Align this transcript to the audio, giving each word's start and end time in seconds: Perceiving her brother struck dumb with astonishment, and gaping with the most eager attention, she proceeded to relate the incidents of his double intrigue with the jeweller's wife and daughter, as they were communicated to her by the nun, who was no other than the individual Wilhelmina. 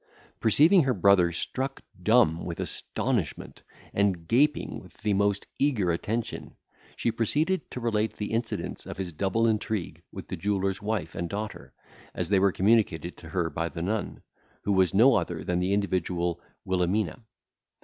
Perceiving 0.39 0.81
her 0.85 0.95
brother 0.95 1.31
struck 1.31 1.79
dumb 2.01 2.43
with 2.43 2.59
astonishment, 2.59 3.61
and 3.93 4.27
gaping 4.27 4.79
with 4.79 4.97
the 4.97 5.13
most 5.13 5.45
eager 5.59 5.91
attention, 5.91 6.55
she 6.95 7.11
proceeded 7.11 7.69
to 7.69 7.79
relate 7.79 8.13
the 8.15 8.31
incidents 8.31 8.87
of 8.87 8.97
his 8.97 9.13
double 9.13 9.45
intrigue 9.45 10.01
with 10.11 10.27
the 10.27 10.35
jeweller's 10.35 10.81
wife 10.81 11.13
and 11.13 11.29
daughter, 11.29 11.71
as 12.15 12.29
they 12.29 12.39
were 12.39 12.51
communicated 12.51 13.15
to 13.17 13.29
her 13.29 13.47
by 13.51 13.69
the 13.69 13.83
nun, 13.83 14.23
who 14.63 14.71
was 14.73 14.91
no 14.91 15.13
other 15.13 15.43
than 15.43 15.59
the 15.59 15.71
individual 15.71 16.41
Wilhelmina. 16.65 17.23